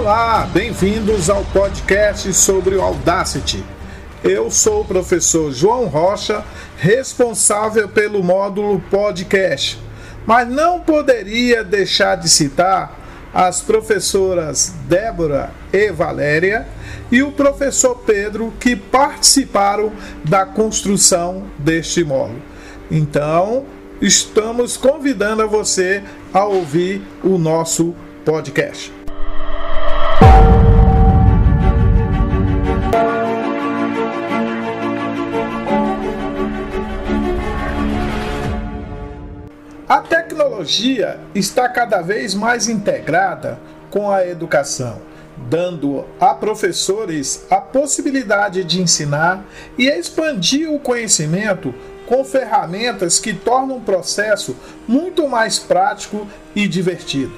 Olá, 0.00 0.48
bem-vindos 0.50 1.28
ao 1.28 1.44
podcast 1.44 2.32
sobre 2.32 2.74
o 2.74 2.80
Audacity. 2.80 3.62
Eu 4.24 4.50
sou 4.50 4.80
o 4.80 4.84
professor 4.84 5.52
João 5.52 5.84
Rocha, 5.88 6.42
responsável 6.78 7.86
pelo 7.86 8.24
módulo 8.24 8.80
podcast, 8.90 9.78
mas 10.24 10.48
não 10.48 10.80
poderia 10.80 11.62
deixar 11.62 12.14
de 12.14 12.30
citar 12.30 12.98
as 13.34 13.60
professoras 13.60 14.72
Débora 14.88 15.50
e 15.70 15.92
Valéria 15.92 16.66
e 17.12 17.22
o 17.22 17.30
professor 17.30 17.96
Pedro 17.96 18.54
que 18.58 18.74
participaram 18.74 19.92
da 20.24 20.46
construção 20.46 21.44
deste 21.58 22.02
módulo. 22.02 22.40
Então, 22.90 23.66
estamos 24.00 24.78
convidando 24.78 25.42
a 25.42 25.46
você 25.46 26.02
a 26.32 26.46
ouvir 26.46 27.02
o 27.22 27.36
nosso 27.36 27.94
podcast. 28.24 28.99
Tecnologia 40.70 41.18
está 41.34 41.68
cada 41.68 42.00
vez 42.00 42.32
mais 42.32 42.68
integrada 42.68 43.58
com 43.90 44.08
a 44.08 44.24
educação, 44.24 45.00
dando 45.48 46.04
a 46.20 46.32
professores 46.32 47.44
a 47.50 47.56
possibilidade 47.56 48.62
de 48.62 48.80
ensinar 48.80 49.44
e 49.76 49.88
expandir 49.88 50.70
o 50.72 50.78
conhecimento 50.78 51.74
com 52.06 52.24
ferramentas 52.24 53.18
que 53.18 53.34
tornam 53.34 53.78
o 53.78 53.82
processo 53.82 54.56
muito 54.86 55.28
mais 55.28 55.58
prático 55.58 56.26
e 56.54 56.68
divertido. 56.68 57.32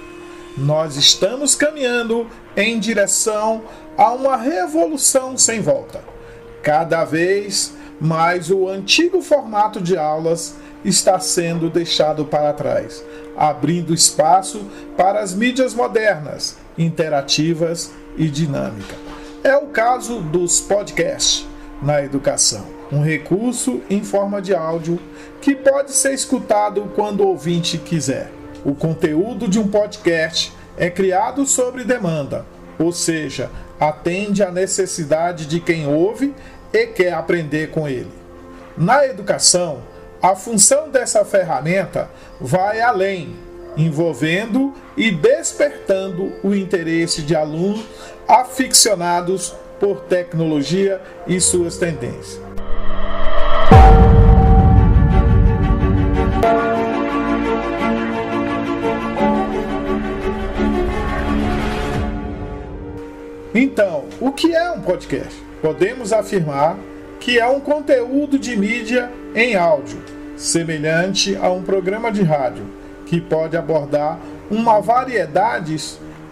Nós 0.57 0.97
estamos 0.97 1.55
caminhando 1.55 2.29
em 2.55 2.79
direção 2.79 3.63
a 3.97 4.11
uma 4.13 4.37
revolução 4.37 5.39
sem 5.39 5.61
volta. 5.61 6.01
Cada 6.63 7.05
vez 7.05 7.73
mais 7.99 8.51
o 8.51 8.69
antigo 8.69 9.23
formato 9.23 9.81
de 9.81 9.97
aulas 9.97 10.57
está 10.85 11.19
sendo 11.19 11.71
deixado 11.71 12.25
para 12.25 12.53
trás, 12.53 13.05
abrindo 13.37 13.95
espaço 13.95 14.67
para 14.97 15.21
as 15.21 15.35
mídias 15.35 15.75
modernas, 15.75 16.57
interativas 16.77 17.93
e 18.17 18.29
dinâmicas. 18.29 18.97
É 19.45 19.57
o 19.57 19.67
caso 19.67 20.21
dos 20.21 20.61
podcasts 20.61 21.47
na 21.83 22.03
educação, 22.03 22.65
um 22.93 23.03
recurso 23.03 23.81
em 23.91 24.05
forma 24.05 24.41
de 24.41 24.55
áudio 24.55 25.01
que 25.41 25.55
pode 25.55 25.93
ser 25.93 26.13
escutado 26.13 26.93
quando 26.95 27.23
o 27.23 27.29
ouvinte 27.29 27.77
quiser. 27.77 28.31
O 28.65 28.75
conteúdo 28.75 29.49
de 29.49 29.59
um 29.59 29.67
podcast 29.67 30.53
é 30.77 30.89
criado 30.89 31.45
sobre 31.45 31.83
demanda, 31.83 32.47
ou 32.79 32.93
seja, 32.93 33.51
atende 33.81 34.45
à 34.45 34.53
necessidade 34.53 35.47
de 35.47 35.59
quem 35.59 35.87
ouve 35.87 36.33
e 36.73 36.87
quer 36.87 37.13
aprender 37.15 37.71
com 37.71 37.89
ele. 37.89 38.11
Na 38.77 39.05
educação, 39.05 39.83
a 40.23 40.37
função 40.37 40.89
dessa 40.89 41.25
ferramenta 41.25 42.09
vai 42.41 42.81
além, 42.81 43.37
envolvendo 43.77 44.73
e 44.97 45.11
despertando 45.11 46.33
o 46.45 46.55
interesse 46.55 47.23
de 47.23 47.35
alunos 47.35 47.85
aficionados 48.29 49.53
por 49.81 50.03
tecnologia 50.03 51.01
e 51.27 51.41
suas 51.41 51.77
tendências. 51.77 52.41
Então, 63.53 64.05
o 64.21 64.31
que 64.31 64.55
é 64.55 64.71
um 64.71 64.81
podcast? 64.81 65.35
Podemos 65.61 66.13
afirmar 66.13 66.79
que 67.19 67.39
é 67.39 67.47
um 67.47 67.61
conteúdo 67.61 68.39
de 68.39 68.57
mídia 68.57 69.11
em 69.35 69.55
áudio, 69.55 70.12
semelhante 70.43 71.37
a 71.37 71.49
um 71.53 71.63
programa 71.63 72.11
de 72.11 72.23
rádio, 72.25 72.65
que 73.07 73.21
pode 73.21 73.57
abordar 73.57 74.19
uma 74.51 74.81
variedade 74.81 75.77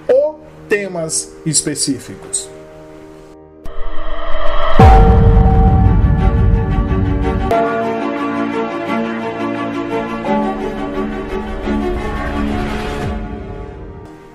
ou 0.09 0.44
temas 0.69 1.32
específicos. 1.47 2.50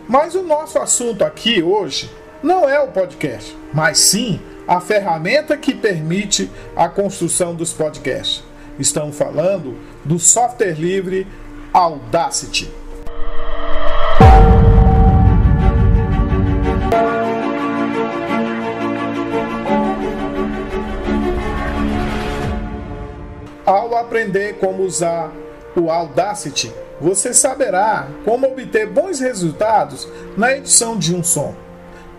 Mas 0.07 0.35
o 0.35 0.43
nosso 0.43 0.79
assunto 0.79 1.25
aqui 1.25 1.61
hoje 1.61 2.09
não 2.41 2.69
é 2.69 2.79
o 2.79 2.87
podcast, 2.87 3.53
mas 3.73 3.97
sim 3.97 4.39
a 4.65 4.79
ferramenta 4.79 5.57
que 5.57 5.75
permite 5.75 6.49
a 6.77 6.87
construção 6.87 7.53
dos 7.53 7.73
podcasts. 7.73 8.54
Estamos 8.77 9.17
falando 9.17 9.77
do 10.03 10.19
software 10.19 10.73
livre 10.73 11.25
Audacity. 11.71 12.69
Ao 23.65 23.95
aprender 23.95 24.59
como 24.59 24.83
usar 24.83 25.31
o 25.75 25.89
Audacity, 25.89 26.71
você 26.99 27.33
saberá 27.33 28.09
como 28.25 28.47
obter 28.47 28.87
bons 28.87 29.21
resultados 29.21 30.07
na 30.35 30.51
edição 30.51 30.97
de 30.97 31.15
um 31.15 31.23
som 31.23 31.55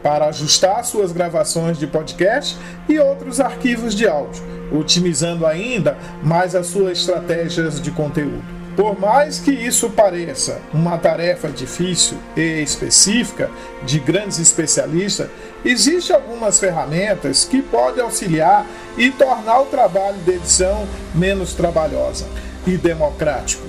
para 0.07 0.27
ajustar 0.27 0.85
suas 0.85 1.11
gravações 1.11 1.81
de 1.81 1.85
podcast 1.89 2.57
e 2.89 2.97
outros 2.97 3.41
arquivos 3.41 3.93
de 3.93 4.07
áudio, 4.07 4.41
otimizando 4.71 5.45
ainda 5.45 5.99
mais 6.23 6.55
as 6.55 6.69
suas 6.69 6.99
estratégias 6.99 7.81
de 7.81 7.91
conteúdo. 7.91 8.45
Por 8.77 8.97
mais 8.97 9.41
que 9.41 9.51
isso 9.51 9.91
pareça 9.91 10.61
uma 10.73 10.97
tarefa 10.97 11.49
difícil 11.49 12.19
e 12.37 12.63
específica 12.63 13.51
de 13.83 13.99
grandes 13.99 14.39
especialistas, 14.39 15.29
existem 15.65 16.15
algumas 16.15 16.61
ferramentas 16.61 17.45
que 17.45 17.61
podem 17.61 18.05
auxiliar 18.05 18.65
e 18.97 19.11
tornar 19.11 19.63
o 19.63 19.67
trabalho 19.67 20.19
de 20.19 20.35
edição 20.35 20.87
menos 21.17 21.53
trabalhosa 21.53 22.27
e 22.65 22.77
democrático. 22.77 23.67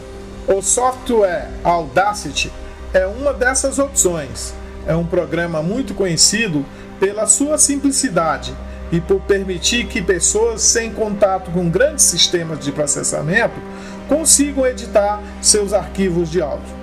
O 0.48 0.62
software 0.62 1.50
Audacity 1.64 2.52
é 2.94 3.08
uma 3.08 3.34
dessas 3.34 3.80
opções 3.80 4.54
é 4.88 4.96
um 4.96 5.06
programa 5.06 5.62
muito 5.62 5.94
conhecido 5.94 6.66
pela 7.00 7.28
sua 7.28 7.58
simplicidade 7.58 8.56
e 8.92 9.02
por 9.02 9.20
permitir 9.22 9.88
que 9.88 10.02
pessoas 10.02 10.62
sem 10.62 10.92
contato 10.92 11.52
com 11.52 11.70
grandes 11.70 12.06
sistemas 12.06 12.60
de 12.60 12.72
processamento 12.72 13.60
consigam 14.08 14.66
editar 14.66 15.22
seus 15.42 15.74
arquivos 15.74 16.32
de 16.32 16.42
áudio. 16.42 16.74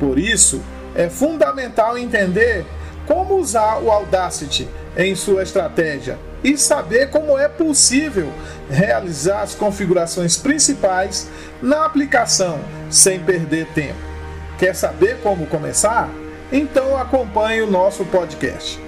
Por 0.00 0.18
isso, 0.18 0.60
é 0.94 1.08
fundamental 1.08 1.96
entender 1.96 2.66
como 3.06 3.36
usar 3.36 3.78
o 3.78 3.90
Audacity 3.90 4.68
em 4.96 5.14
sua 5.14 5.44
estratégia 5.44 6.18
e 6.42 6.56
saber 6.58 7.10
como 7.10 7.38
é 7.38 7.48
possível 7.48 8.28
realizar 8.68 9.42
as 9.42 9.54
configurações 9.54 10.36
principais 10.36 11.28
na 11.62 11.84
aplicação 11.84 12.58
sem 12.90 13.20
perder 13.20 13.66
tempo. 13.68 13.98
Quer 14.58 14.74
saber 14.74 15.18
como 15.22 15.46
começar? 15.46 16.10
Então 16.50 16.96
acompanhe 16.96 17.60
o 17.62 17.70
nosso 17.70 18.04
podcast. 18.04 18.80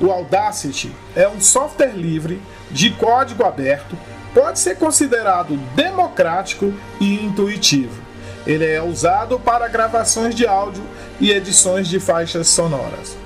O 0.00 0.12
Audacity 0.12 0.92
é 1.16 1.26
um 1.26 1.40
software 1.40 1.92
livre 1.92 2.40
de 2.70 2.90
código 2.90 3.44
aberto, 3.44 3.96
pode 4.32 4.60
ser 4.60 4.76
considerado 4.76 5.56
democrático 5.74 6.72
e 7.00 7.14
intuitivo. 7.24 8.00
Ele 8.46 8.64
é 8.64 8.82
usado 8.82 9.40
para 9.40 9.68
gravações 9.68 10.34
de 10.34 10.46
áudio 10.46 10.82
e 11.18 11.32
edições 11.32 11.88
de 11.88 11.98
faixas 11.98 12.48
sonoras. 12.48 13.16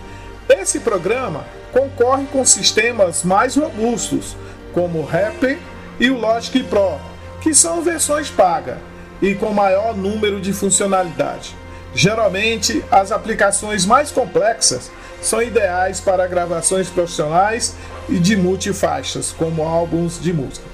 Esse 0.48 0.80
programa 0.80 1.44
concorre 1.72 2.26
com 2.26 2.44
sistemas 2.44 3.24
mais 3.24 3.56
robustos, 3.56 4.36
como 4.72 5.00
o 5.00 5.06
Reaper 5.06 5.58
e 5.98 6.10
o 6.10 6.18
Logic 6.18 6.62
Pro, 6.64 6.98
que 7.40 7.54
são 7.54 7.82
versões 7.82 8.30
pagas 8.30 8.78
e 9.20 9.34
com 9.34 9.52
maior 9.52 9.96
número 9.96 10.40
de 10.40 10.52
funcionalidade. 10.52 11.56
Geralmente, 11.94 12.84
as 12.90 13.12
aplicações 13.12 13.84
mais 13.84 14.10
complexas 14.10 14.90
são 15.20 15.42
ideais 15.42 16.00
para 16.00 16.26
gravações 16.26 16.88
profissionais 16.88 17.74
e 18.08 18.18
de 18.18 18.36
multifaixas, 18.36 19.32
como 19.32 19.62
álbuns 19.62 20.20
de 20.20 20.32
música. 20.32 20.66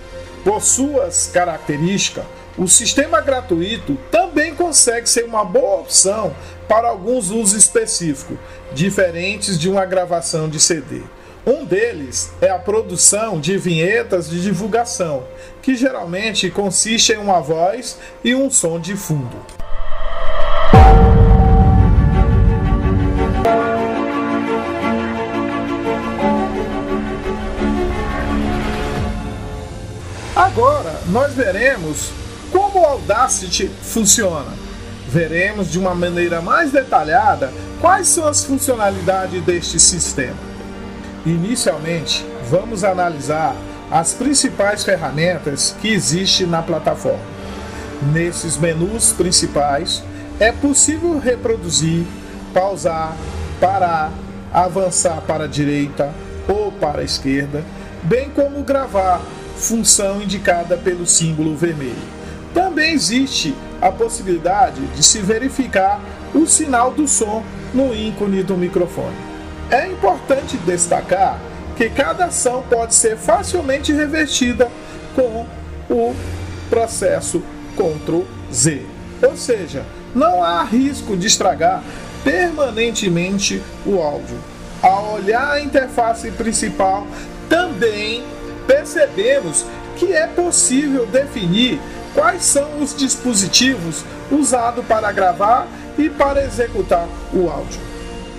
Por 0.44 0.62
suas 0.62 1.26
características, 1.26 2.24
o 2.58 2.66
sistema 2.66 3.20
gratuito 3.20 3.96
também 4.10 4.52
consegue 4.52 5.08
ser 5.08 5.24
uma 5.24 5.44
boa 5.44 5.80
opção 5.80 6.34
para 6.66 6.88
alguns 6.88 7.30
usos 7.30 7.52
específicos, 7.54 8.36
diferentes 8.74 9.56
de 9.56 9.70
uma 9.70 9.86
gravação 9.86 10.48
de 10.48 10.58
CD. 10.58 11.02
Um 11.46 11.64
deles 11.64 12.32
é 12.40 12.50
a 12.50 12.58
produção 12.58 13.40
de 13.40 13.56
vinhetas 13.56 14.28
de 14.28 14.42
divulgação, 14.42 15.24
que 15.62 15.76
geralmente 15.76 16.50
consiste 16.50 17.12
em 17.12 17.16
uma 17.16 17.40
voz 17.40 17.96
e 18.24 18.34
um 18.34 18.50
som 18.50 18.80
de 18.80 18.96
fundo. 18.96 19.36
Agora 30.34 31.00
nós 31.06 31.34
veremos 31.34 32.10
como 32.50 32.80
o 32.80 32.84
Audacity 32.84 33.70
funciona. 33.82 34.52
Veremos 35.08 35.70
de 35.70 35.78
uma 35.78 35.94
maneira 35.94 36.40
mais 36.40 36.70
detalhada 36.70 37.52
quais 37.80 38.08
são 38.08 38.26
as 38.26 38.44
funcionalidades 38.44 39.42
deste 39.42 39.80
sistema. 39.80 40.36
Inicialmente, 41.24 42.24
vamos 42.50 42.84
analisar 42.84 43.56
as 43.90 44.12
principais 44.12 44.84
ferramentas 44.84 45.74
que 45.80 45.88
existem 45.88 46.46
na 46.46 46.62
plataforma. 46.62 47.38
Nesses 48.12 48.56
menus 48.56 49.12
principais, 49.12 50.02
é 50.38 50.52
possível 50.52 51.18
reproduzir, 51.18 52.04
pausar, 52.54 53.16
parar, 53.60 54.12
avançar 54.52 55.20
para 55.22 55.44
a 55.44 55.48
direita 55.48 56.12
ou 56.46 56.70
para 56.70 57.00
a 57.00 57.04
esquerda, 57.04 57.64
bem 58.02 58.30
como 58.30 58.62
gravar, 58.62 59.20
função 59.56 60.22
indicada 60.22 60.76
pelo 60.76 61.06
símbolo 61.06 61.56
vermelho. 61.56 62.17
Também 62.58 62.92
existe 62.92 63.54
a 63.80 63.88
possibilidade 63.88 64.84
de 64.88 65.00
se 65.00 65.20
verificar 65.20 66.00
o 66.34 66.44
sinal 66.44 66.90
do 66.90 67.06
som 67.06 67.44
no 67.72 67.94
ícone 67.94 68.42
do 68.42 68.56
microfone. 68.56 69.14
É 69.70 69.86
importante 69.86 70.56
destacar 70.56 71.38
que 71.76 71.88
cada 71.88 72.24
ação 72.24 72.64
pode 72.68 72.96
ser 72.96 73.16
facilmente 73.16 73.92
revertida 73.92 74.68
com 75.14 75.46
o 75.88 76.16
processo 76.68 77.40
Ctrl 77.76 78.22
Z. 78.52 78.84
Ou 79.22 79.36
seja, 79.36 79.86
não 80.12 80.42
há 80.42 80.64
risco 80.64 81.16
de 81.16 81.28
estragar 81.28 81.84
permanentemente 82.24 83.62
o 83.86 84.02
áudio. 84.02 84.36
Ao 84.82 85.14
olhar 85.14 85.52
a 85.52 85.60
interface 85.60 86.28
principal, 86.32 87.06
também 87.48 88.24
percebemos 88.66 89.64
que 89.96 90.12
é 90.12 90.26
possível 90.26 91.06
definir 91.06 91.80
quais 92.18 92.42
são 92.42 92.82
os 92.82 92.96
dispositivos 92.96 94.04
usados 94.28 94.84
para 94.86 95.12
gravar 95.12 95.68
e 95.96 96.10
para 96.10 96.44
executar 96.44 97.06
o 97.32 97.48
áudio. 97.48 97.80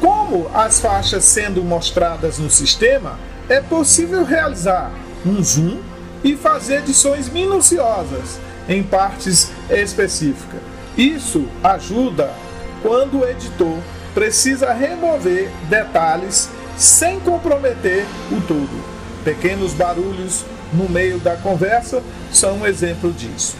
Como 0.02 0.52
as 0.54 0.82
faixas 0.82 1.24
sendo 1.24 1.64
mostradas 1.64 2.38
no 2.40 2.50
sistema, 2.50 3.18
é 3.48 3.62
possível 3.62 4.26
realizar 4.26 4.92
um 5.26 5.42
zoom 5.42 5.80
e 6.22 6.36
fazer 6.36 6.80
edições 6.80 7.30
minuciosas 7.30 8.38
em 8.68 8.84
partes 8.84 9.50
específicas. 9.70 10.60
Isso 10.98 11.48
ajuda 11.64 12.34
quando 12.82 13.22
o 13.22 13.30
editor 13.30 13.78
precisa 14.14 14.74
remover 14.74 15.50
detalhes 15.70 16.50
sem 16.78 17.18
comprometer 17.22 18.06
o 18.30 18.42
todo. 18.42 18.84
Pequenos 19.24 19.74
barulhos 19.74 20.44
no 20.74 20.90
meio 20.90 21.18
da 21.20 21.38
conversa 21.38 22.04
são 22.30 22.58
um 22.58 22.68
exemplo 22.68 23.14
disso. 23.14 23.56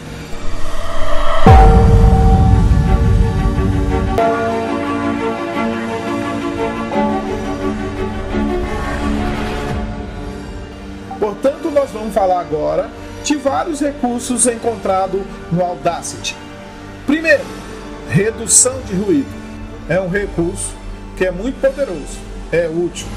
Vamos 12.00 12.14
falar 12.14 12.40
agora 12.40 12.90
de 13.24 13.36
vários 13.36 13.82
recursos 13.82 14.48
encontrados 14.48 15.22
no 15.52 15.62
Audacity. 15.62 16.36
Primeiro, 17.06 17.44
redução 18.10 18.80
de 18.82 18.96
ruído. 18.96 19.30
É 19.90 20.00
um 20.00 20.08
recurso 20.08 20.74
que 21.18 21.26
é 21.26 21.32
muito 21.32 21.60
poderoso, 21.60 22.18
é 22.52 22.68
útil. 22.68 23.08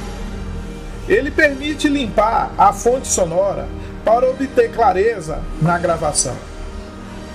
Ele 1.09 1.31
permite 1.31 1.89
limpar 1.89 2.51
a 2.59 2.73
fonte 2.73 3.07
sonora 3.07 3.69
para 4.05 4.29
obter 4.29 4.73
clareza 4.73 5.41
na 5.61 5.79
gravação. 5.79 6.35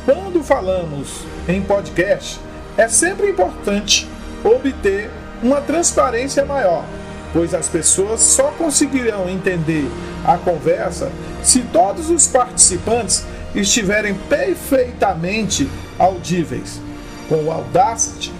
Quando 0.06 0.44
falamos 0.44 1.22
em 1.48 1.62
podcast, 1.62 2.42
é 2.78 2.88
sempre 2.90 3.30
importante 3.30 4.08
obter 4.44 5.10
uma 5.42 5.62
transparência 5.62 6.44
maior, 6.44 6.84
pois 7.34 7.54
as 7.54 7.68
pessoas 7.68 8.22
só 8.22 8.52
conseguirão 8.58 9.30
entender 9.30 9.90
a 10.26 10.38
conversa 10.38 11.12
se 11.44 11.62
todos 11.62 12.10
os 12.10 12.28
participantes 12.28 13.26
estiverem 13.56 14.14
perfeitamente 14.14 15.70
audíveis. 15.98 16.82
Com 17.30 17.44
o 17.44 17.52
Audacity, 17.52 18.32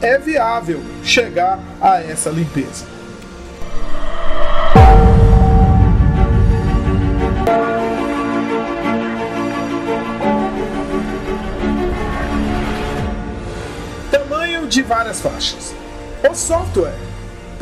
é 0.00 0.18
viável 0.18 0.80
chegar 1.02 1.58
a 1.80 2.00
essa 2.02 2.28
limpeza. 2.30 2.84
Tamanho 14.10 14.66
de 14.66 14.82
várias 14.82 15.20
faixas. 15.20 15.74
O 16.28 16.34
software 16.34 17.11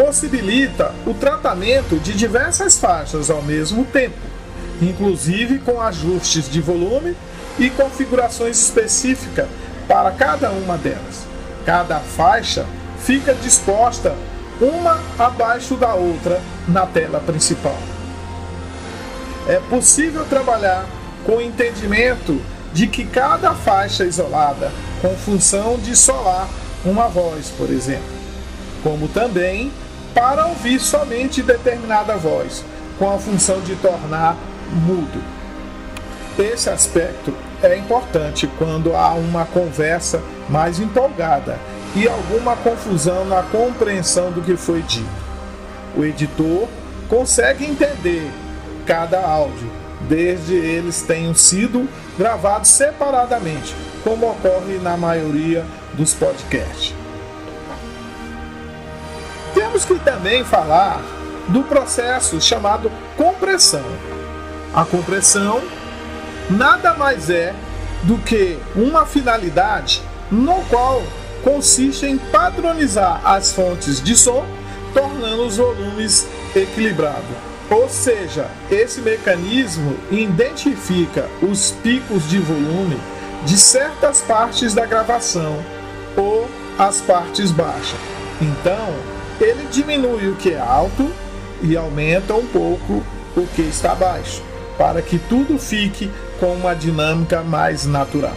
possibilita 0.00 0.94
o 1.06 1.12
tratamento 1.12 2.00
de 2.00 2.14
diversas 2.14 2.78
faixas 2.78 3.28
ao 3.28 3.42
mesmo 3.42 3.84
tempo, 3.84 4.16
inclusive 4.80 5.58
com 5.58 5.78
ajustes 5.78 6.48
de 6.48 6.58
volume 6.58 7.14
e 7.58 7.68
configurações 7.68 8.58
específicas 8.58 9.46
para 9.86 10.10
cada 10.12 10.50
uma 10.52 10.78
delas. 10.78 11.26
Cada 11.66 12.00
faixa 12.00 12.64
fica 13.00 13.34
disposta 13.34 14.14
uma 14.58 14.98
abaixo 15.18 15.76
da 15.76 15.92
outra 15.92 16.40
na 16.66 16.86
tela 16.86 17.20
principal. 17.20 17.76
É 19.46 19.60
possível 19.68 20.24
trabalhar 20.24 20.86
com 21.26 21.36
o 21.36 21.42
entendimento 21.42 22.40
de 22.72 22.86
que 22.86 23.04
cada 23.04 23.52
faixa 23.52 24.04
isolada 24.04 24.72
com 25.02 25.14
função 25.14 25.76
de 25.76 25.94
solar 25.94 26.48
uma 26.86 27.06
voz, 27.06 27.52
por 27.58 27.68
exemplo, 27.68 28.18
como 28.82 29.06
também 29.06 29.70
para 30.14 30.46
ouvir 30.46 30.80
somente 30.80 31.42
determinada 31.42 32.16
voz, 32.16 32.64
com 32.98 33.10
a 33.12 33.18
função 33.18 33.60
de 33.60 33.74
tornar 33.76 34.36
mudo. 34.70 35.22
Esse 36.38 36.70
aspecto 36.70 37.34
é 37.62 37.76
importante 37.76 38.48
quando 38.58 38.94
há 38.94 39.12
uma 39.12 39.44
conversa 39.44 40.22
mais 40.48 40.80
empolgada 40.80 41.58
e 41.94 42.08
alguma 42.08 42.56
confusão 42.56 43.24
na 43.24 43.42
compreensão 43.42 44.30
do 44.30 44.40
que 44.40 44.56
foi 44.56 44.82
dito. 44.82 45.08
O 45.96 46.04
editor 46.04 46.68
consegue 47.08 47.64
entender 47.64 48.30
cada 48.86 49.20
áudio, 49.20 49.70
desde 50.08 50.54
eles 50.54 51.02
tenham 51.02 51.34
sido 51.34 51.88
gravados 52.16 52.70
separadamente, 52.70 53.74
como 54.04 54.30
ocorre 54.30 54.78
na 54.78 54.96
maioria 54.96 55.64
dos 55.94 56.14
podcasts. 56.14 56.99
Temos 59.70 59.84
que 59.84 60.00
também 60.00 60.42
falar 60.42 61.00
do 61.46 61.62
processo 61.62 62.40
chamado 62.40 62.90
compressão. 63.16 63.84
A 64.74 64.84
compressão 64.84 65.62
nada 66.50 66.94
mais 66.94 67.30
é 67.30 67.54
do 68.02 68.18
que 68.18 68.58
uma 68.74 69.06
finalidade 69.06 70.02
no 70.28 70.56
qual 70.64 71.00
consiste 71.44 72.04
em 72.04 72.18
padronizar 72.18 73.20
as 73.24 73.52
fontes 73.52 74.02
de 74.02 74.16
som, 74.16 74.44
tornando 74.92 75.46
os 75.46 75.56
volumes 75.56 76.26
equilibrados. 76.56 77.22
Ou 77.70 77.88
seja, 77.88 78.48
esse 78.72 79.00
mecanismo 79.00 79.96
identifica 80.10 81.28
os 81.40 81.70
picos 81.70 82.28
de 82.28 82.40
volume 82.40 82.98
de 83.46 83.56
certas 83.56 84.20
partes 84.20 84.74
da 84.74 84.84
gravação 84.84 85.64
ou 86.16 86.50
as 86.76 87.00
partes 87.00 87.52
baixas. 87.52 88.00
Então, 88.42 89.19
ele 89.40 89.66
diminui 89.70 90.28
o 90.28 90.36
que 90.36 90.52
é 90.52 90.60
alto 90.60 91.10
e 91.62 91.76
aumenta 91.76 92.34
um 92.34 92.46
pouco 92.46 93.02
o 93.36 93.46
que 93.54 93.62
está 93.62 93.94
baixo, 93.94 94.42
para 94.76 95.00
que 95.00 95.18
tudo 95.18 95.58
fique 95.58 96.10
com 96.38 96.52
uma 96.54 96.74
dinâmica 96.74 97.42
mais 97.42 97.86
natural. 97.86 98.36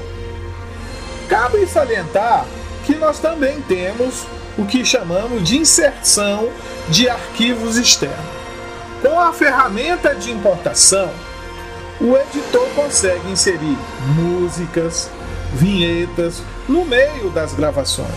Cabe 1.27 1.65
salientar 1.65 2.45
que 2.85 2.95
nós 2.95 3.19
também 3.19 3.61
temos 3.61 4.25
o 4.57 4.65
que 4.65 4.85
chamamos 4.85 5.47
de 5.47 5.57
inserção 5.57 6.49
de 6.89 7.09
arquivos 7.09 7.77
externos. 7.77 8.33
Com 9.01 9.19
a 9.19 9.33
ferramenta 9.33 10.13
de 10.15 10.31
importação, 10.31 11.09
o 11.99 12.15
editor 12.17 12.67
consegue 12.75 13.31
inserir 13.31 13.77
músicas, 14.15 15.09
vinhetas 15.53 16.41
no 16.67 16.85
meio 16.85 17.29
das 17.29 17.53
gravações. 17.53 18.07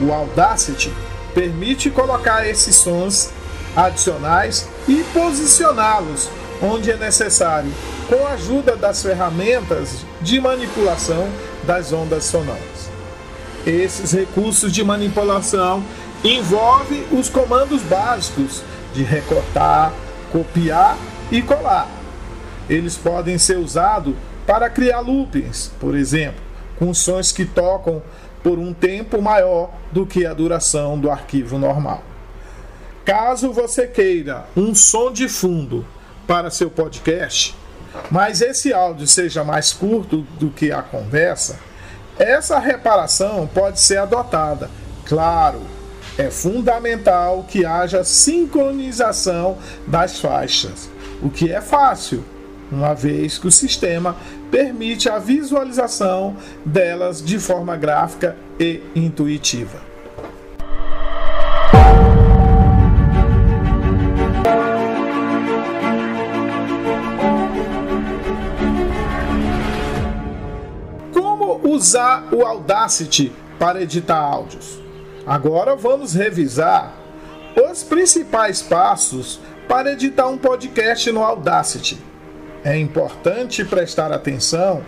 O 0.00 0.12
Audacity 0.12 0.92
permite 1.34 1.90
colocar 1.90 2.46
esses 2.48 2.76
sons 2.76 3.30
adicionais 3.76 4.68
e 4.86 5.04
posicioná-los 5.12 6.28
onde 6.60 6.90
é 6.90 6.96
necessário, 6.96 7.72
com 8.08 8.26
a 8.26 8.32
ajuda 8.32 8.76
das 8.76 9.02
ferramentas 9.02 10.04
de 10.20 10.40
manipulação 10.40 11.28
das 11.64 11.92
ondas 11.92 12.24
sonoras. 12.24 12.88
Esses 13.66 14.12
recursos 14.12 14.72
de 14.72 14.82
manipulação 14.82 15.84
envolvem 16.24 17.04
os 17.12 17.28
comandos 17.28 17.82
básicos 17.82 18.62
de 18.94 19.02
recortar, 19.02 19.92
copiar 20.32 20.96
e 21.30 21.42
colar. 21.42 21.88
Eles 22.68 22.96
podem 22.96 23.38
ser 23.38 23.58
usados 23.58 24.14
para 24.46 24.68
criar 24.68 25.00
loopings, 25.00 25.70
por 25.78 25.94
exemplo, 25.94 26.40
com 26.78 26.92
sons 26.94 27.30
que 27.32 27.44
tocam 27.44 28.02
por 28.42 28.58
um 28.58 28.72
tempo 28.72 29.20
maior 29.20 29.70
do 29.92 30.06
que 30.06 30.26
a 30.26 30.34
duração 30.34 30.98
do 30.98 31.10
arquivo 31.10 31.58
normal. 31.58 32.02
Caso 33.04 33.52
você 33.52 33.86
queira 33.86 34.44
um 34.56 34.74
som 34.74 35.10
de 35.10 35.28
fundo 35.28 35.84
para 36.26 36.50
seu 36.50 36.70
podcast, 36.70 37.56
mas 38.10 38.42
esse 38.42 38.72
áudio 38.72 39.06
seja 39.06 39.42
mais 39.42 39.72
curto 39.72 40.26
do 40.38 40.50
que 40.50 40.70
a 40.70 40.82
conversa, 40.82 41.58
essa 42.18 42.58
reparação 42.58 43.46
pode 43.46 43.80
ser 43.80 43.96
adotada. 43.98 44.70
Claro, 45.06 45.62
é 46.18 46.30
fundamental 46.30 47.46
que 47.48 47.64
haja 47.64 48.04
sincronização 48.04 49.56
das 49.86 50.20
faixas, 50.20 50.90
o 51.22 51.30
que 51.30 51.50
é 51.50 51.60
fácil, 51.60 52.24
uma 52.70 52.92
vez 52.92 53.38
que 53.38 53.46
o 53.46 53.52
sistema 53.52 54.16
permite 54.50 55.08
a 55.08 55.18
visualização 55.18 56.36
delas 56.64 57.22
de 57.22 57.38
forma 57.38 57.76
gráfica 57.76 58.36
e 58.58 58.82
intuitiva. 58.94 59.80
Como 71.12 71.60
usar 71.68 72.28
o 72.32 72.44
Audacity 72.44 73.32
para 73.58 73.82
editar 73.82 74.18
áudios? 74.18 74.78
Agora 75.26 75.76
vamos 75.76 76.14
revisar 76.14 76.94
os 77.70 77.82
principais 77.82 78.62
passos 78.62 79.40
para 79.68 79.92
editar 79.92 80.26
um 80.26 80.38
podcast 80.38 81.10
no 81.12 81.22
Audacity. 81.22 82.07
É 82.68 82.76
importante 82.76 83.64
prestar 83.64 84.12
atenção 84.12 84.84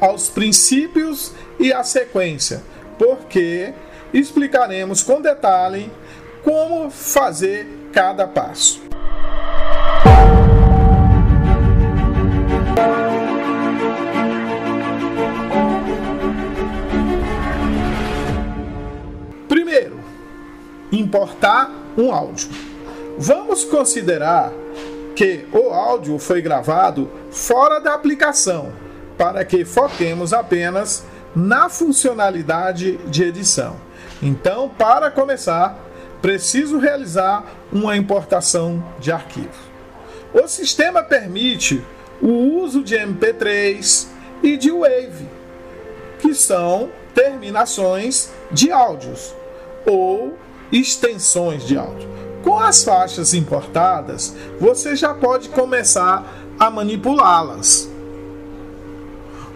aos 0.00 0.30
princípios 0.30 1.30
e 1.60 1.70
à 1.70 1.84
sequência, 1.84 2.62
porque 2.98 3.74
explicaremos 4.14 5.02
com 5.02 5.20
detalhe 5.20 5.92
como 6.42 6.88
fazer 6.88 7.68
cada 7.92 8.26
passo. 8.26 8.80
Primeiro, 19.46 20.00
importar 20.90 21.70
um 21.94 22.10
áudio. 22.10 22.48
Vamos 23.18 23.66
considerar 23.66 24.50
que 25.18 25.48
o 25.52 25.70
áudio 25.72 26.16
foi 26.16 26.40
gravado 26.40 27.10
fora 27.28 27.80
da 27.80 27.92
aplicação, 27.92 28.72
para 29.16 29.44
que 29.44 29.64
foquemos 29.64 30.32
apenas 30.32 31.04
na 31.34 31.68
funcionalidade 31.68 32.98
de 32.98 33.24
edição. 33.24 33.74
Então, 34.22 34.68
para 34.68 35.10
começar, 35.10 35.76
preciso 36.22 36.78
realizar 36.78 37.44
uma 37.72 37.96
importação 37.96 38.80
de 39.00 39.10
arquivo. 39.10 39.48
O 40.32 40.46
sistema 40.46 41.02
permite 41.02 41.84
o 42.22 42.60
uso 42.62 42.84
de 42.84 42.94
MP3 42.94 44.06
e 44.40 44.56
de 44.56 44.70
Wave, 44.70 45.28
que 46.20 46.32
são 46.32 46.90
terminações 47.12 48.30
de 48.52 48.70
áudios 48.70 49.34
ou 49.84 50.38
extensões 50.70 51.66
de 51.66 51.76
áudio. 51.76 52.27
Com 52.42 52.58
as 52.58 52.84
faixas 52.84 53.34
importadas, 53.34 54.34
você 54.60 54.94
já 54.94 55.12
pode 55.12 55.48
começar 55.48 56.24
a 56.58 56.70
manipulá-las. 56.70 57.88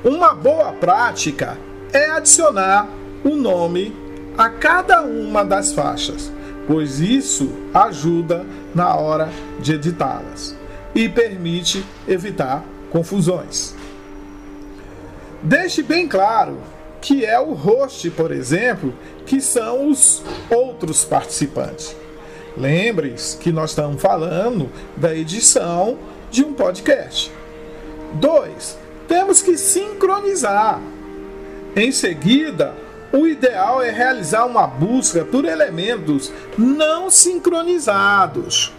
Uma 0.05 0.35
boa 0.35 0.73
prática 0.73 1.57
é 1.93 2.11
adicionar 2.11 2.89
o 3.25 3.37
nome 3.37 3.95
a 4.37 4.49
cada 4.49 5.03
uma 5.03 5.45
das 5.45 5.73
faixas, 5.73 6.33
pois 6.67 6.99
isso 6.99 7.53
ajuda 7.73 8.45
na 8.75 8.97
hora 8.97 9.29
de 9.61 9.75
editá-las 9.75 10.57
e 10.95 11.09
permite 11.09 11.85
evitar 12.09 12.65
confusões. 12.91 13.75
Deixe 15.43 15.83
bem 15.83 16.09
claro 16.09 16.59
que 17.01 17.25
é 17.25 17.39
o 17.39 17.53
host, 17.53 18.11
por 18.11 18.31
exemplo, 18.31 18.95
que 19.27 19.41
são 19.41 19.89
os 19.89 20.23
outros 20.51 21.05
participantes. 21.05 21.97
Lembre-se 22.57 23.37
que 23.39 23.51
nós 23.51 23.71
estamos 23.71 24.01
falando 24.01 24.71
da 24.97 25.15
edição 25.15 25.99
de 26.31 26.45
um 26.45 26.53
podcast. 26.53 27.33
2. 28.15 28.79
Temos 29.09 29.41
que 29.41 29.57
sincronizar. 29.57 30.81
Em 31.75 31.91
seguida, 31.91 32.75
o 33.13 33.27
ideal 33.27 33.83
é 33.83 33.91
realizar 33.91 34.47
uma 34.47 34.67
busca 34.67 35.25
por 35.25 35.45
elementos 35.45 36.33
não 36.57 37.11
sincronizados. 37.11 38.73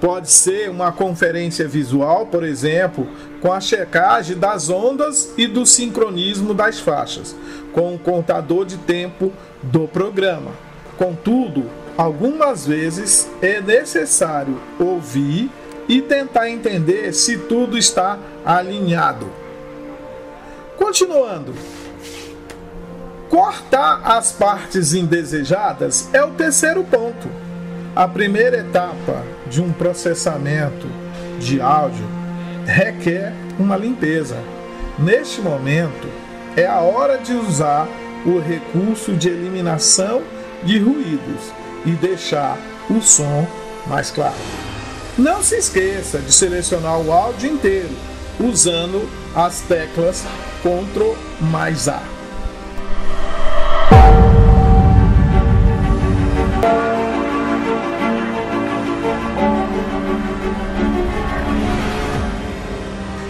Pode 0.00 0.30
ser 0.30 0.70
uma 0.70 0.92
conferência 0.92 1.68
visual, 1.68 2.26
por 2.26 2.42
exemplo, 2.42 3.06
com 3.40 3.52
a 3.52 3.60
checagem 3.60 4.38
das 4.38 4.70
ondas 4.70 5.34
e 5.36 5.46
do 5.46 5.66
sincronismo 5.66 6.54
das 6.54 6.80
faixas, 6.80 7.36
com 7.72 7.94
o 7.94 7.98
contador 7.98 8.64
de 8.64 8.78
tempo 8.78 9.30
do 9.62 9.86
programa. 9.86 10.52
Contudo, 10.96 11.64
Algumas 11.96 12.66
vezes 12.66 13.28
é 13.42 13.60
necessário 13.60 14.58
ouvir 14.78 15.50
e 15.88 16.00
tentar 16.00 16.48
entender 16.48 17.12
se 17.12 17.36
tudo 17.36 17.76
está 17.76 18.18
alinhado. 18.44 19.26
Continuando. 20.76 21.52
Cortar 23.28 24.00
as 24.04 24.32
partes 24.32 24.94
indesejadas 24.94 26.08
é 26.12 26.24
o 26.24 26.30
terceiro 26.30 26.82
ponto. 26.84 27.28
A 27.94 28.08
primeira 28.08 28.58
etapa 28.58 29.22
de 29.48 29.60
um 29.60 29.72
processamento 29.72 30.86
de 31.38 31.60
áudio 31.60 32.04
requer 32.64 33.32
uma 33.58 33.76
limpeza. 33.76 34.36
Neste 34.98 35.40
momento, 35.40 36.08
é 36.56 36.66
a 36.66 36.80
hora 36.80 37.18
de 37.18 37.32
usar 37.32 37.88
o 38.24 38.38
recurso 38.38 39.14
de 39.14 39.28
eliminação 39.28 40.22
de 40.62 40.78
ruídos 40.78 41.52
e 41.84 41.90
deixar 41.92 42.58
o 42.88 43.00
som 43.00 43.46
mais 43.86 44.10
claro. 44.10 44.34
Não 45.18 45.42
se 45.42 45.56
esqueça 45.56 46.18
de 46.18 46.32
selecionar 46.32 46.98
o 47.00 47.12
áudio 47.12 47.50
inteiro 47.50 47.94
usando 48.38 49.08
as 49.34 49.60
teclas 49.60 50.24
Ctrl 50.62 51.14
mais 51.40 51.88
A. 51.88 52.02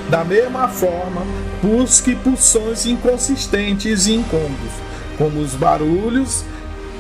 Da 0.09 0.25
mesma 0.25 0.67
forma, 0.67 1.23
busque 1.63 2.17
por 2.17 2.37
sons 2.37 2.85
inconsistentes 2.85 4.07
e 4.07 4.15
incômodos, 4.15 4.73
como 5.17 5.41
os 5.41 5.55
barulhos 5.55 6.45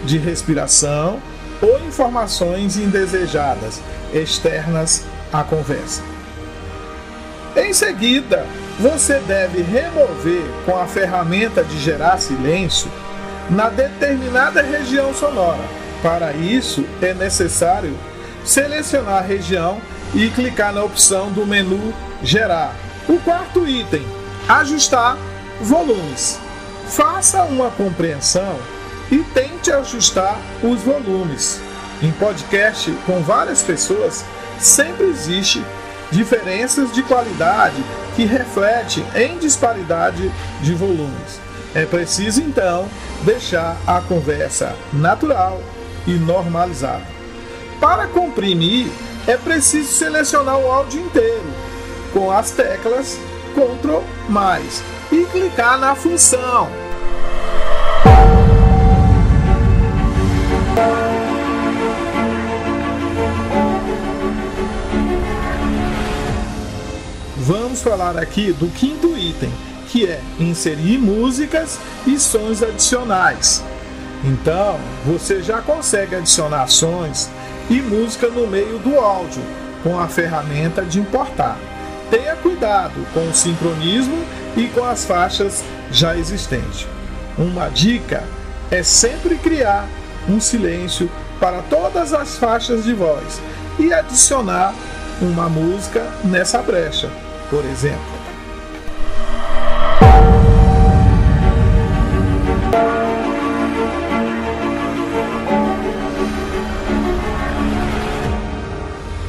de 0.04 0.16
respiração 0.16 1.20
ou 1.60 1.78
informações 1.80 2.76
indesejadas 2.76 3.80
externas 4.12 5.04
à 5.32 5.42
conversa. 5.42 6.02
Em 7.56 7.72
seguida, 7.72 8.46
você 8.78 9.18
deve 9.20 9.62
remover 9.62 10.42
com 10.64 10.78
a 10.78 10.86
ferramenta 10.86 11.64
de 11.64 11.78
gerar 11.78 12.18
silêncio 12.18 12.90
na 13.50 13.68
determinada 13.68 14.62
região 14.62 15.12
sonora. 15.12 15.62
Para 16.02 16.32
isso, 16.32 16.84
é 17.02 17.12
necessário 17.12 17.94
selecionar 18.44 19.18
a 19.18 19.26
região 19.26 19.80
e 20.14 20.30
clicar 20.30 20.72
na 20.72 20.82
opção 20.82 21.30
do 21.30 21.44
menu 21.44 21.92
Gerar. 22.22 22.74
O 23.08 23.18
quarto 23.18 23.66
item: 23.66 24.04
Ajustar 24.46 25.16
volumes. 25.60 26.38
Faça 26.88 27.44
uma 27.44 27.70
compreensão 27.70 28.58
e 29.10 29.18
tente 29.18 29.72
ajustar 29.72 30.38
os 30.62 30.80
volumes. 30.82 31.60
Em 32.02 32.10
podcast 32.12 32.90
com 33.04 33.20
várias 33.22 33.62
pessoas, 33.62 34.24
sempre 34.58 35.06
existe 35.06 35.62
diferenças 36.10 36.92
de 36.92 37.02
qualidade 37.02 37.82
que 38.16 38.24
refletem 38.24 39.04
em 39.14 39.38
disparidade 39.38 40.30
de 40.60 40.74
volumes. 40.74 41.40
É 41.74 41.84
preciso 41.86 42.42
então 42.42 42.88
deixar 43.22 43.76
a 43.86 44.00
conversa 44.00 44.74
natural 44.92 45.60
e 46.06 46.12
normalizada. 46.12 47.06
para 47.80 48.06
comprimir 48.08 48.88
é 49.26 49.36
preciso 49.36 49.92
selecionar 49.92 50.58
o 50.58 50.70
áudio 50.70 51.00
inteiro 51.00 51.50
com 52.12 52.30
as 52.30 52.50
teclas 52.50 53.18
Ctrl 53.54 54.02
mais 54.28 54.82
e 55.10 55.24
clicar 55.26 55.78
na 55.78 55.94
função. 55.94 56.79
Vamos 67.70 67.84
falar 67.84 68.18
aqui 68.18 68.52
do 68.52 68.66
quinto 68.66 69.16
item, 69.16 69.48
que 69.90 70.04
é 70.04 70.20
inserir 70.40 70.98
músicas 70.98 71.78
e 72.04 72.18
sons 72.18 72.64
adicionais. 72.64 73.62
Então, 74.24 74.76
você 75.06 75.40
já 75.40 75.62
consegue 75.62 76.16
adicionar 76.16 76.66
sons 76.66 77.30
e 77.70 77.80
música 77.80 78.26
no 78.26 78.48
meio 78.48 78.80
do 78.80 78.98
áudio 78.98 79.40
com 79.84 80.00
a 80.00 80.08
ferramenta 80.08 80.82
de 80.82 80.98
importar. 80.98 81.56
Tenha 82.10 82.34
cuidado 82.34 83.06
com 83.14 83.28
o 83.28 83.32
sincronismo 83.32 84.18
e 84.56 84.66
com 84.66 84.82
as 84.82 85.04
faixas 85.04 85.62
já 85.92 86.16
existentes. 86.16 86.88
Uma 87.38 87.68
dica 87.68 88.24
é 88.68 88.82
sempre 88.82 89.36
criar 89.36 89.86
um 90.28 90.40
silêncio 90.40 91.08
para 91.38 91.62
todas 91.62 92.12
as 92.12 92.36
faixas 92.36 92.82
de 92.82 92.92
voz 92.92 93.40
e 93.78 93.92
adicionar 93.92 94.74
uma 95.22 95.48
música 95.48 96.04
nessa 96.24 96.60
brecha, 96.62 97.08
por 97.50 97.64
exemplo. 97.64 98.20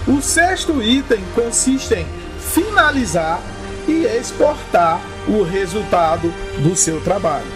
O 0.07 0.21
sexto 0.21 0.81
item 0.83 1.23
consiste 1.33 1.95
em 1.95 2.05
finalizar 2.39 3.41
e 3.87 4.05
exportar 4.05 5.01
o 5.27 5.41
resultado 5.41 6.31
do 6.59 6.75
seu 6.75 7.01
trabalho. 7.01 7.47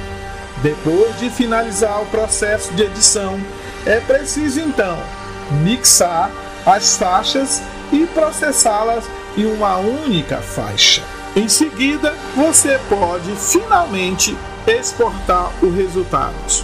Depois 0.63 1.19
de 1.19 1.29
finalizar 1.29 2.01
o 2.01 2.07
processo 2.07 2.74
de 2.74 2.84
edição, 2.84 3.39
é 3.86 4.00
preciso 4.00 4.60
então 4.60 4.98
mixar 5.63 6.31
as 6.65 6.98
faixas 6.98 7.62
e 7.91 8.07
processá-las 8.07 9.05
em 9.38 9.46
uma 9.46 9.77
única 9.77 10.38
faixa. 10.38 11.04
Em 11.36 11.50
seguida, 11.50 12.13
você 12.36 12.80
pode 12.88 13.36
finalmente 13.36 14.38
exportar 14.65 15.51
os 15.62 15.74
resultados. 15.75 16.63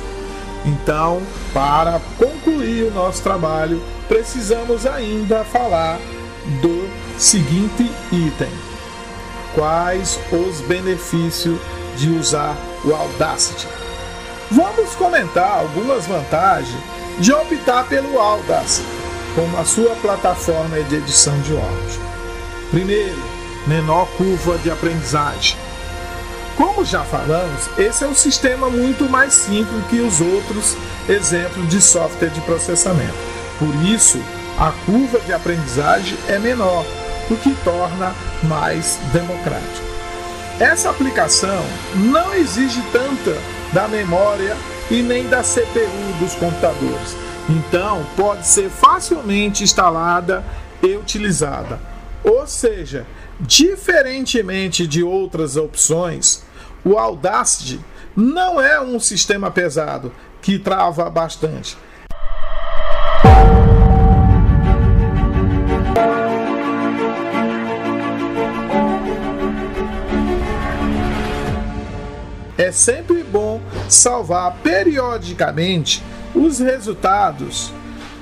Então, 0.65 1.21
para 1.53 1.99
concluir 2.17 2.83
o 2.83 2.91
nosso 2.91 3.21
trabalho, 3.21 3.83
precisamos 4.07 4.85
ainda 4.85 5.43
falar 5.43 5.99
do 6.61 6.89
seguinte 7.17 7.91
item: 8.11 8.49
Quais 9.53 10.19
os 10.31 10.61
benefícios 10.61 11.59
de 11.97 12.09
usar 12.11 12.55
o 12.85 12.93
Audacity? 12.93 13.67
Vamos 14.49 14.95
comentar 14.95 15.59
algumas 15.59 16.05
vantagens 16.05 16.81
de 17.19 17.33
optar 17.33 17.85
pelo 17.87 18.19
Audacity 18.19 18.87
como 19.35 19.57
a 19.57 19.65
sua 19.65 19.95
plataforma 19.95 20.81
de 20.83 20.95
edição 20.95 21.39
de 21.41 21.53
áudio. 21.53 22.10
Primeiro, 22.71 23.21
menor 23.67 24.07
curva 24.17 24.57
de 24.59 24.71
aprendizagem. 24.71 25.57
Como 26.55 26.85
já 26.85 27.03
falamos, 27.03 27.69
esse 27.77 28.05
é 28.05 28.07
um 28.07 28.15
sistema 28.15 28.69
muito 28.69 29.09
mais 29.09 29.33
simples 29.33 29.85
que 29.89 29.99
os 29.99 30.21
outros 30.21 30.77
exemplos 31.09 31.67
de 31.67 31.81
software 31.81 32.29
de 32.29 32.39
processamento. 32.41 33.13
Por 33.59 33.75
isso, 33.83 34.17
a 34.57 34.71
curva 34.85 35.19
de 35.19 35.33
aprendizagem 35.33 36.17
é 36.29 36.39
menor, 36.39 36.85
o 37.29 37.35
que 37.35 37.53
torna 37.63 38.15
mais 38.43 38.97
democrático. 39.11 39.85
Essa 40.57 40.91
aplicação 40.91 41.65
não 41.95 42.33
exige 42.33 42.81
tanta 42.93 43.37
da 43.73 43.89
memória 43.89 44.55
e 44.89 45.01
nem 45.01 45.27
da 45.27 45.43
CPU 45.43 46.13
dos 46.19 46.35
computadores, 46.35 47.17
então 47.49 48.05
pode 48.15 48.47
ser 48.47 48.69
facilmente 48.69 49.61
instalada 49.61 50.41
e 50.81 50.95
utilizada. 50.95 51.90
Ou 52.23 52.45
seja, 52.45 53.05
diferentemente 53.39 54.85
de 54.85 55.03
outras 55.03 55.57
opções, 55.57 56.43
o 56.83 56.97
Audacity 56.97 57.79
não 58.15 58.61
é 58.61 58.79
um 58.79 58.99
sistema 58.99 59.49
pesado 59.49 60.13
que 60.41 60.59
trava 60.59 61.09
bastante. 61.09 61.77
É 72.57 72.71
sempre 72.71 73.23
bom 73.23 73.59
salvar 73.89 74.57
periodicamente 74.61 76.03
os 76.33 76.59
resultados 76.59 77.73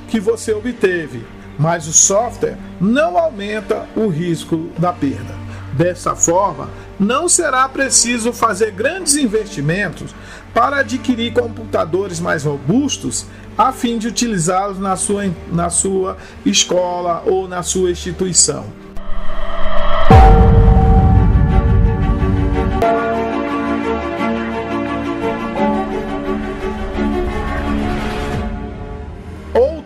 que 0.08 0.20
você 0.20 0.54
obteve, 0.54 1.26
mas 1.60 1.86
o 1.88 1.94
software 1.94 2.58
não 2.80 3.18
aumenta 3.18 3.86
o 3.96 4.08
risco 4.08 4.70
da 4.80 4.94
perda. 4.94 5.38
Dessa 5.74 6.16
forma, 6.16 6.70
não 6.98 7.30
será 7.30 7.68
preciso 7.68 8.34
fazer 8.34 8.72
grandes 8.72 9.16
investimentos 9.16 10.16
para 10.54 10.78
adquirir 10.78 11.34
computadores 11.34 12.20
mais 12.20 12.44
robustos 12.44 13.26
a 13.58 13.72
fim 13.72 13.98
de 13.98 14.08
utilizá-los 14.08 14.80
na 14.80 14.96
sua, 14.96 15.30
na 15.52 15.70
sua 15.70 16.18
escola 16.46 17.24
ou 17.26 17.48
na 17.48 17.62
sua 17.62 17.92
instituição. 17.92 18.66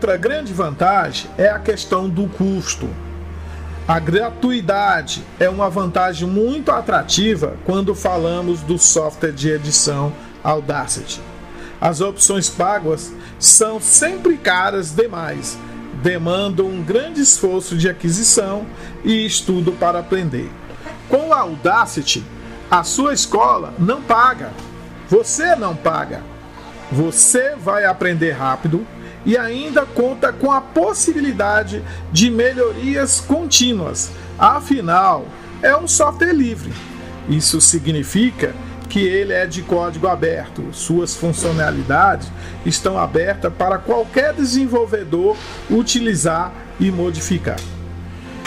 Outra 0.04 0.18
grande 0.18 0.52
vantagem 0.52 1.32
é 1.38 1.48
a 1.48 1.58
questão 1.58 2.10
do 2.10 2.28
custo. 2.28 2.90
A 3.88 4.00
gratuidade 4.00 5.24
é 5.40 5.48
uma 5.48 5.70
vantagem 5.70 6.28
muito 6.28 6.72
atrativa 6.72 7.56
quando 7.64 7.96
falamos 7.96 8.60
do 8.60 8.78
software 8.78 9.32
de 9.32 9.50
edição 9.50 10.12
Audacity. 10.44 11.22
As 11.80 12.02
opções 12.02 12.50
pagas 12.50 13.14
são 13.40 13.80
sempre 13.80 14.36
caras 14.36 14.94
demais, 14.94 15.58
demandam 16.02 16.66
um 16.66 16.84
grande 16.84 17.22
esforço 17.22 17.78
de 17.78 17.88
aquisição 17.88 18.66
e 19.06 19.26
estudo 19.26 19.72
para 19.72 20.00
aprender. 20.00 20.52
Com 21.08 21.34
a 21.34 21.40
Audacity, 21.40 22.22
a 22.70 22.84
sua 22.84 23.14
escola 23.14 23.74
não 23.80 24.02
paga. 24.02 24.52
Você 25.08 25.56
não 25.56 25.74
paga. 25.74 26.22
Você 26.92 27.56
vai 27.56 27.86
aprender 27.86 28.32
rápido 28.32 28.86
e 29.26 29.38
ainda 29.38 29.86
conta 29.86 30.32
com 30.34 30.52
a 30.52 30.62
possibilidade 30.62 31.84
de 32.12 32.30
melhorias 32.30 33.20
contínuas. 33.20 34.12
Afinal, 34.38 35.26
é 35.62 35.76
um 35.76 35.88
software 35.88 36.34
livre. 36.34 36.74
Isso 37.30 37.62
significa 37.62 38.54
que 38.90 39.00
ele 39.00 39.34
é 39.34 39.46
de 39.46 39.62
código 39.64 40.08
aberto. 40.08 40.64
Suas 40.72 41.16
funcionalidades 41.16 42.30
estão 42.66 42.98
abertas 42.98 43.52
para 43.54 43.78
qualquer 43.78 44.34
desenvolvedor 44.34 45.38
utilizar 45.70 46.54
e 46.80 46.92
modificar. 46.92 47.58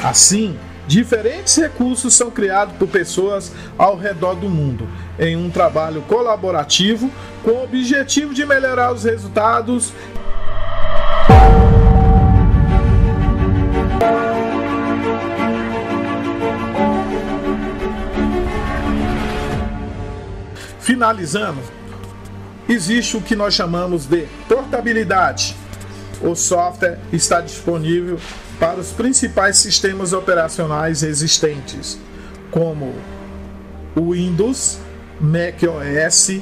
Assim, 0.05 0.57
diferentes 0.87 1.57
recursos 1.57 2.15
são 2.15 2.31
criados 2.31 2.77
por 2.77 2.87
pessoas 2.87 3.51
ao 3.77 3.97
redor 3.97 4.35
do 4.35 4.49
mundo 4.49 4.87
em 5.19 5.37
um 5.37 5.51
trabalho 5.51 6.03
colaborativo 6.03 7.11
com 7.43 7.51
o 7.51 7.65
objetivo 7.65 8.35
de 8.35 8.45
melhorar 8.45 8.93
os 8.93 9.05
resultados 9.05 9.93
Finalizando, 20.87 21.59
existe 22.69 23.17
o 23.17 23.21
que 23.21 23.35
nós 23.35 23.55
chamamos 23.55 24.07
de 24.07 24.29
portabilidade. 24.49 25.57
O 26.23 26.37
software 26.37 27.01
está 27.13 27.41
disponível 27.41 28.21
para 28.61 28.79
os 28.79 28.93
principais 28.93 29.57
sistemas 29.57 30.13
operacionais 30.13 31.03
existentes, 31.03 31.99
como 32.53 32.95
o 33.97 34.13
Windows, 34.13 34.79
macOS, 35.21 36.41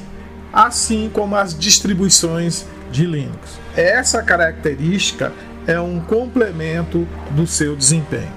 assim 0.53 1.09
como 1.11 1.35
as 1.35 1.57
distribuições 1.57 2.67
de 2.91 3.07
Linux. 3.07 3.57
Essa 3.75 4.21
característica 4.21 5.33
é 5.65 5.79
um 5.79 5.99
complemento 5.99 7.07
do 7.31 7.47
seu 7.47 7.75
desempenho. 7.75 8.31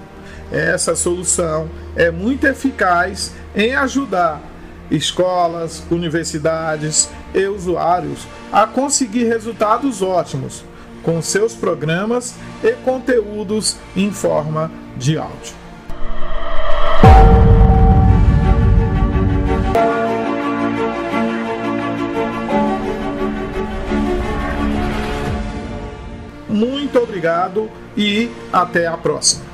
Essa 0.50 0.96
solução 0.96 1.68
é 1.94 2.10
muito 2.10 2.46
eficaz 2.46 3.30
em 3.54 3.74
ajudar 3.74 4.47
escolas, 4.90 5.82
universidades 5.90 7.08
e 7.34 7.46
usuários 7.46 8.26
a 8.52 8.66
conseguir 8.66 9.24
resultados 9.24 10.02
ótimos 10.02 10.64
com 11.02 11.20
seus 11.22 11.54
programas 11.54 12.34
e 12.62 12.72
conteúdos 12.72 13.76
em 13.96 14.10
forma 14.10 14.70
de 14.96 15.16
áudio. 15.18 15.56
Muito 26.48 26.98
obrigado 26.98 27.70
e 27.96 28.30
até 28.52 28.86
a 28.86 28.96
próxima. 28.96 29.47